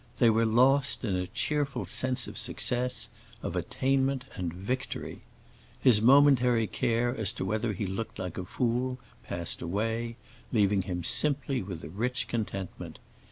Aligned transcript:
They 0.17 0.31
were 0.31 0.47
lost 0.47 1.05
in 1.05 1.15
a 1.15 1.27
cheerful 1.27 1.85
sense 1.85 2.27
of 2.27 2.35
success, 2.35 3.09
of 3.43 3.55
attainment 3.55 4.23
and 4.35 4.51
victory. 4.51 5.21
His 5.79 6.01
momentary 6.01 6.65
care 6.65 7.15
as 7.15 7.31
to 7.33 7.45
whether 7.45 7.73
he 7.73 7.85
looked 7.85 8.17
like 8.17 8.39
a 8.39 8.45
fool 8.45 8.97
passed 9.21 9.61
away, 9.61 10.15
leaving 10.51 10.81
him 10.81 11.03
simply 11.03 11.61
with 11.61 11.83
a 11.83 11.89
rich 11.89 12.27
contentment. 12.27 12.97